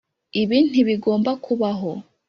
[0.41, 1.91] ibi ntibigomba kubaho.